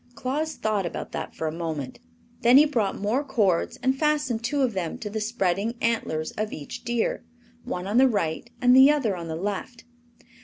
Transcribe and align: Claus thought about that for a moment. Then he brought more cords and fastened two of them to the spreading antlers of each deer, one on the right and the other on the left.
Claus 0.15 0.55
thought 0.55 0.87
about 0.87 1.11
that 1.11 1.35
for 1.35 1.45
a 1.45 1.51
moment. 1.51 1.99
Then 2.41 2.57
he 2.57 2.65
brought 2.65 2.97
more 2.99 3.23
cords 3.23 3.77
and 3.83 3.95
fastened 3.95 4.43
two 4.43 4.63
of 4.63 4.73
them 4.73 4.97
to 4.97 5.11
the 5.11 5.21
spreading 5.21 5.75
antlers 5.79 6.31
of 6.31 6.51
each 6.51 6.83
deer, 6.83 7.23
one 7.65 7.85
on 7.85 7.97
the 7.97 8.07
right 8.09 8.49
and 8.59 8.75
the 8.75 8.89
other 8.89 9.15
on 9.15 9.27
the 9.27 9.35
left. 9.35 9.83